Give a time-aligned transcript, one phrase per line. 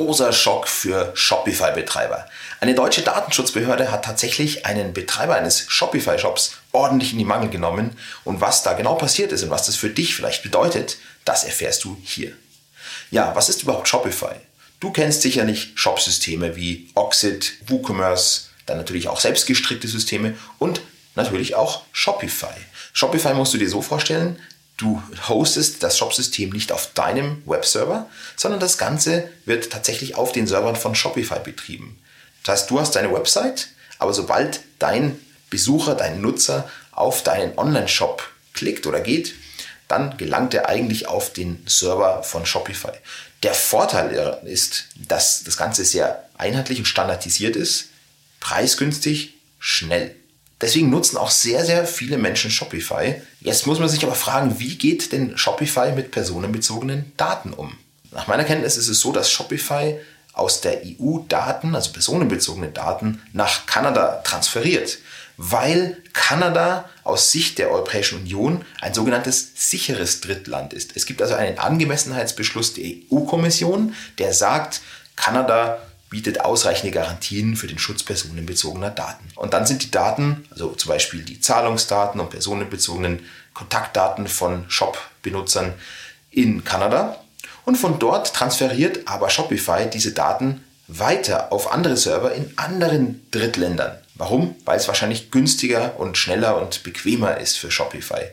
[0.00, 2.26] großer Schock für Shopify-Betreiber.
[2.60, 7.98] Eine deutsche Datenschutzbehörde hat tatsächlich einen Betreiber eines Shopify-Shops ordentlich in die Mangel genommen.
[8.24, 11.84] Und was da genau passiert ist und was das für dich vielleicht bedeutet, das erfährst
[11.84, 12.32] du hier.
[13.10, 14.36] Ja, was ist überhaupt Shopify?
[14.80, 20.80] Du kennst sicherlich Shopsysteme wie Oxid, WooCommerce, dann natürlich auch selbstgestrickte Systeme und
[21.14, 22.54] natürlich auch Shopify.
[22.94, 24.38] Shopify musst du dir so vorstellen,
[24.80, 30.46] du hostest das Shopsystem nicht auf deinem Webserver, sondern das Ganze wird tatsächlich auf den
[30.46, 32.00] Servern von Shopify betrieben.
[32.44, 35.18] Das heißt, du hast deine Website, aber sobald dein
[35.50, 38.22] Besucher, dein Nutzer auf deinen Online-Shop
[38.54, 39.34] klickt oder geht,
[39.88, 42.92] dann gelangt er eigentlich auf den Server von Shopify.
[43.42, 47.88] Der Vorteil ist, dass das Ganze sehr einheitlich und standardisiert ist,
[48.38, 50.14] preisgünstig, schnell.
[50.60, 53.20] Deswegen nutzen auch sehr, sehr viele Menschen Shopify.
[53.40, 57.78] Jetzt muss man sich aber fragen, wie geht denn Shopify mit personenbezogenen Daten um?
[58.12, 59.98] Nach meiner Kenntnis ist es so, dass Shopify
[60.32, 64.98] aus der EU Daten, also personenbezogene Daten, nach Kanada transferiert,
[65.36, 70.96] weil Kanada aus Sicht der Europäischen Union ein sogenanntes sicheres Drittland ist.
[70.96, 74.82] Es gibt also einen Angemessenheitsbeschluss der EU-Kommission, der sagt,
[75.16, 75.78] Kanada
[76.10, 79.28] bietet ausreichende Garantien für den Schutz personenbezogener Daten.
[79.36, 83.20] Und dann sind die Daten, also zum Beispiel die Zahlungsdaten und personenbezogenen
[83.54, 85.74] Kontaktdaten von Shop-Benutzern
[86.30, 87.16] in Kanada.
[87.64, 93.96] Und von dort transferiert aber Shopify diese Daten weiter auf andere Server in anderen Drittländern.
[94.16, 94.56] Warum?
[94.64, 98.24] Weil es wahrscheinlich günstiger und schneller und bequemer ist für Shopify.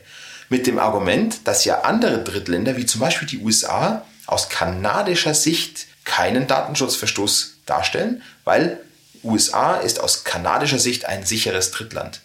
[0.48, 5.86] Mit dem Argument, dass ja andere Drittländer, wie zum Beispiel die USA, aus kanadischer Sicht
[6.04, 8.80] keinen Datenschutzverstoß darstellen, weil
[9.22, 12.20] USA ist aus kanadischer Sicht ein sicheres Drittland.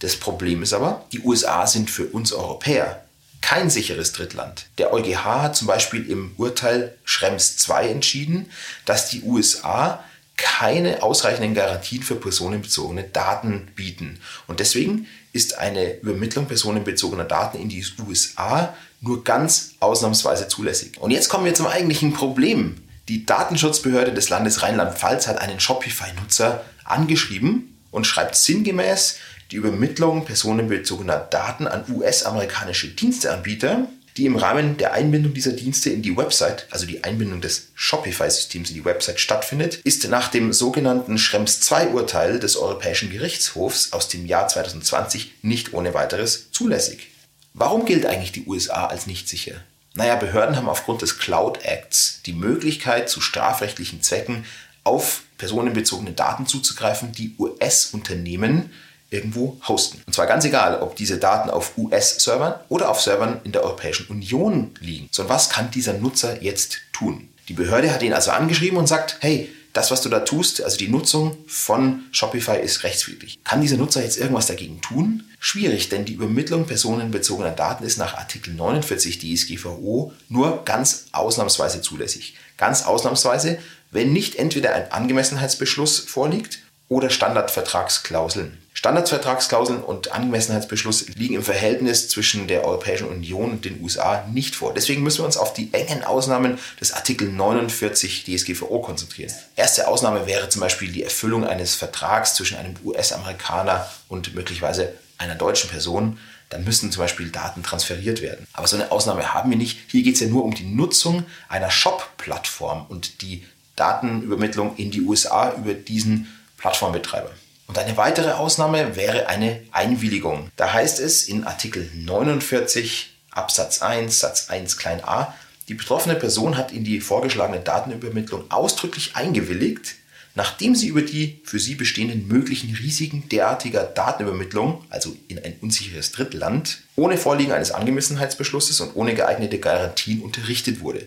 [0.00, 3.04] Das Problem ist aber, die USA sind für uns Europäer
[3.40, 4.66] kein sicheres Drittland.
[4.78, 8.50] Der EuGH hat zum Beispiel im Urteil Schrems II entschieden,
[8.86, 10.02] dass die USA
[10.36, 14.18] keine ausreichenden Garantien für personenbezogene Daten bieten.
[14.46, 20.98] Und deswegen ist eine Übermittlung personenbezogener Daten in die USA nur ganz ausnahmsweise zulässig.
[20.98, 22.76] Und jetzt kommen wir zum eigentlichen Problem
[23.08, 29.18] die Datenschutzbehörde des Landes Rheinland-Pfalz hat einen Shopify-Nutzer angeschrieben und schreibt sinngemäß,
[29.50, 36.00] die Übermittlung personenbezogener Daten an US-amerikanische Diensteanbieter, die im Rahmen der Einbindung dieser Dienste in
[36.00, 41.18] die Website, also die Einbindung des Shopify-Systems in die Website stattfindet, ist nach dem sogenannten
[41.18, 47.08] Schrems II-Urteil des Europäischen Gerichtshofs aus dem Jahr 2020 nicht ohne weiteres zulässig.
[47.54, 49.54] Warum gilt eigentlich die USA als nicht sicher?
[49.94, 54.44] Naja, Behörden haben aufgrund des Cloud Acts die Möglichkeit, zu strafrechtlichen Zwecken
[54.82, 58.70] auf personenbezogene Daten zuzugreifen, die US-Unternehmen
[59.10, 60.02] irgendwo hosten.
[60.06, 64.08] Und zwar ganz egal, ob diese Daten auf US-Servern oder auf Servern in der Europäischen
[64.08, 65.08] Union liegen.
[65.10, 67.28] So, und was kann dieser Nutzer jetzt tun?
[67.48, 70.78] Die Behörde hat ihn also angeschrieben und sagt, hey, das, was du da tust, also
[70.78, 73.40] die Nutzung von Shopify ist rechtswidrig.
[73.42, 75.24] Kann dieser Nutzer jetzt irgendwas dagegen tun?
[75.40, 82.36] Schwierig, denn die Übermittlung personenbezogener Daten ist nach Artikel 49 DSGVO nur ganz ausnahmsweise zulässig.
[82.56, 83.58] Ganz ausnahmsweise,
[83.90, 88.56] wenn nicht entweder ein Angemessenheitsbeschluss vorliegt oder Standardvertragsklauseln.
[88.84, 94.74] Standardvertragsklauseln und Angemessenheitsbeschluss liegen im Verhältnis zwischen der Europäischen Union und den USA nicht vor.
[94.74, 99.32] Deswegen müssen wir uns auf die engen Ausnahmen des Artikel 49 DSGVO konzentrieren.
[99.56, 105.34] Erste Ausnahme wäre zum Beispiel die Erfüllung eines Vertrags zwischen einem US-Amerikaner und möglicherweise einer
[105.34, 106.18] deutschen Person.
[106.50, 108.46] Dann müssen zum Beispiel Daten transferiert werden.
[108.52, 109.78] Aber so eine Ausnahme haben wir nicht.
[109.88, 113.46] Hier geht es ja nur um die Nutzung einer Shop-Plattform und die
[113.76, 116.28] Datenübermittlung in die USA über diesen
[116.58, 117.30] Plattformbetreiber.
[117.66, 120.50] Und eine weitere Ausnahme wäre eine Einwilligung.
[120.56, 125.34] Da heißt es in Artikel 49 Absatz 1 Satz 1 klein a,
[125.68, 129.94] die betroffene Person hat in die vorgeschlagene Datenübermittlung ausdrücklich eingewilligt,
[130.34, 136.12] nachdem sie über die für sie bestehenden möglichen Risiken derartiger Datenübermittlung, also in ein unsicheres
[136.12, 141.06] Drittland, ohne Vorliegen eines Angemessenheitsbeschlusses und ohne geeignete Garantien unterrichtet wurde.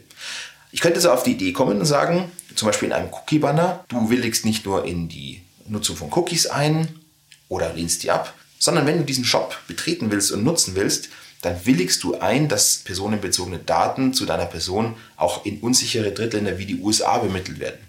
[0.71, 4.09] Ich könnte so auf die Idee kommen und sagen, zum Beispiel in einem Cookie-Banner, du
[4.09, 6.87] willigst nicht nur in die Nutzung von Cookies ein
[7.49, 11.09] oder lehnst die ab, sondern wenn du diesen Shop betreten willst und nutzen willst,
[11.41, 16.65] dann willigst du ein, dass personenbezogene Daten zu deiner Person auch in unsichere Drittländer wie
[16.65, 17.79] die USA bemittelt werden.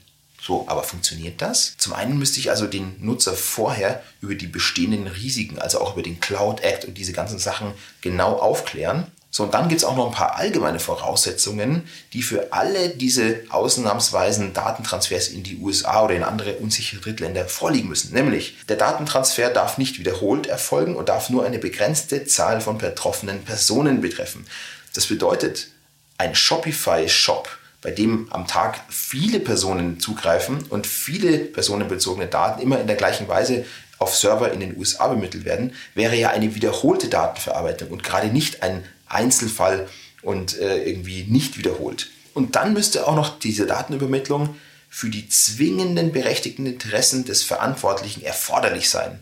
[0.41, 1.77] So, aber funktioniert das?
[1.79, 6.03] Zum einen müsste ich also den Nutzer vorher über die bestehenden Risiken, also auch über
[6.03, 9.07] den Cloud Act und diese ganzen Sachen genau aufklären.
[9.31, 13.43] So, und dann gibt es auch noch ein paar allgemeine Voraussetzungen, die für alle diese
[13.51, 18.15] ausnahmsweisen Datentransfers in die USA oder in andere unsichere Drittländer vorliegen müssen.
[18.15, 23.45] Nämlich, der Datentransfer darf nicht wiederholt erfolgen und darf nur eine begrenzte Zahl von betroffenen
[23.45, 24.47] Personen betreffen.
[24.95, 25.69] Das bedeutet,
[26.17, 27.49] ein Shopify-Shop
[27.81, 33.29] bei dem am Tag viele Personen zugreifen und viele personenbezogene Daten immer in der gleichen
[33.29, 33.65] Weise
[33.99, 38.63] auf Server in den USA bemittelt werden, wäre ja eine wiederholte Datenverarbeitung und gerade nicht
[38.63, 39.89] ein Einzelfall
[40.23, 42.11] und äh, irgendwie nicht wiederholt.
[42.35, 44.55] Und dann müsste auch noch diese Datenübermittlung
[44.89, 49.21] für die zwingenden berechtigten Interessen des Verantwortlichen erforderlich sein.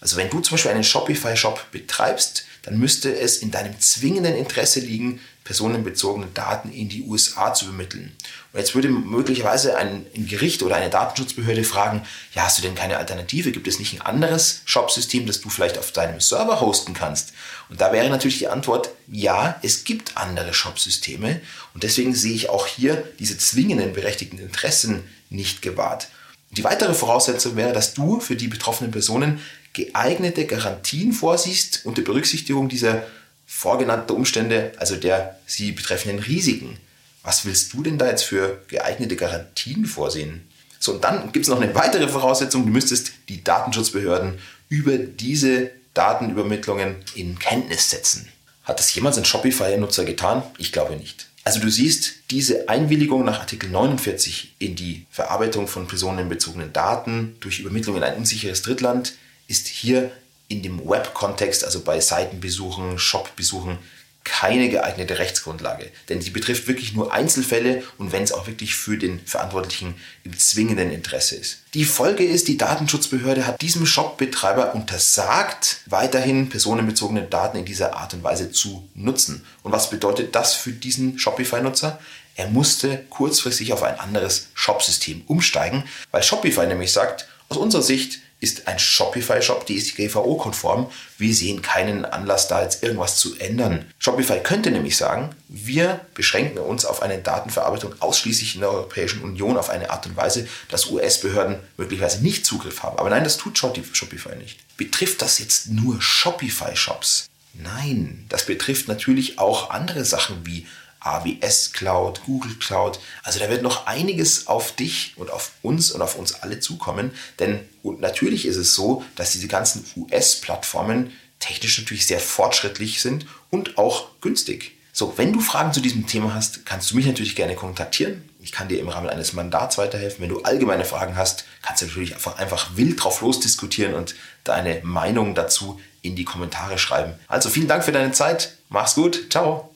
[0.00, 4.80] Also wenn du zum Beispiel einen Shopify-Shop betreibst, dann müsste es in deinem zwingenden Interesse
[4.80, 8.14] liegen, personenbezogene Daten in die USA zu übermitteln.
[8.52, 12.02] Und jetzt würde möglicherweise ein, ein, Gericht oder eine Datenschutzbehörde fragen,
[12.34, 13.50] ja, hast du denn keine Alternative?
[13.50, 17.32] Gibt es nicht ein anderes Shop-System, das du vielleicht auf deinem Server hosten kannst?
[17.70, 21.40] Und da wäre natürlich die Antwort, ja, es gibt andere Shop-Systeme.
[21.72, 26.08] Und deswegen sehe ich auch hier diese zwingenden berechtigten Interessen nicht gewahrt.
[26.50, 29.40] Die weitere Voraussetzung wäre, dass du für die betroffenen Personen
[29.78, 33.04] geeignete Garantien vorsiehst unter Berücksichtigung dieser
[33.46, 36.78] vorgenannten Umstände, also der sie betreffenden Risiken.
[37.22, 40.48] Was willst du denn da jetzt für geeignete Garantien vorsehen?
[40.80, 44.38] So, und dann gibt es noch eine weitere Voraussetzung, du müsstest die Datenschutzbehörden
[44.68, 48.28] über diese Datenübermittlungen in Kenntnis setzen.
[48.64, 50.42] Hat das jemals ein Shopify-Nutzer getan?
[50.58, 51.26] Ich glaube nicht.
[51.44, 57.60] Also du siehst, diese Einwilligung nach Artikel 49 in die Verarbeitung von personenbezogenen Daten durch
[57.60, 59.14] Übermittlung in ein unsicheres Drittland
[59.48, 60.12] ist hier
[60.46, 63.78] in dem Web-Kontext, also bei Seitenbesuchen, Shop-Besuchen,
[64.24, 65.90] keine geeignete Rechtsgrundlage.
[66.08, 70.38] Denn sie betrifft wirklich nur Einzelfälle und wenn es auch wirklich für den Verantwortlichen im
[70.38, 71.60] zwingenden Interesse ist.
[71.72, 78.12] Die Folge ist, die Datenschutzbehörde hat diesem Shopbetreiber untersagt, weiterhin personenbezogene Daten in dieser Art
[78.12, 79.46] und Weise zu nutzen.
[79.62, 81.98] Und was bedeutet das für diesen Shopify-Nutzer?
[82.34, 88.20] Er musste kurzfristig auf ein anderes Shopsystem umsteigen, weil Shopify nämlich sagt, aus unserer Sicht
[88.40, 90.90] ist ein Shopify-Shop DSGVO-konform.
[91.18, 93.84] Wir sehen keinen Anlass, da jetzt irgendwas zu ändern.
[93.98, 99.56] Shopify könnte nämlich sagen, wir beschränken uns auf eine Datenverarbeitung ausschließlich in der Europäischen Union
[99.56, 102.98] auf eine Art und Weise, dass US-Behörden möglicherweise nicht Zugriff haben.
[102.98, 104.58] Aber nein, das tut Shopify nicht.
[104.76, 107.28] Betrifft das jetzt nur Shopify-Shops?
[107.54, 110.66] Nein, das betrifft natürlich auch andere Sachen wie
[111.00, 113.00] AWS Cloud, Google Cloud.
[113.22, 117.12] Also da wird noch einiges auf dich und auf uns und auf uns alle zukommen.
[117.38, 123.78] Denn natürlich ist es so, dass diese ganzen US-Plattformen technisch natürlich sehr fortschrittlich sind und
[123.78, 124.72] auch günstig.
[124.92, 128.28] So, wenn du Fragen zu diesem Thema hast, kannst du mich natürlich gerne kontaktieren.
[128.40, 130.22] Ich kann dir im Rahmen eines Mandats weiterhelfen.
[130.22, 134.80] Wenn du allgemeine Fragen hast, kannst du natürlich einfach, einfach wild drauf losdiskutieren und deine
[134.82, 137.12] Meinung dazu in die Kommentare schreiben.
[137.28, 138.54] Also vielen Dank für deine Zeit.
[138.70, 139.30] Mach's gut.
[139.30, 139.72] Ciao.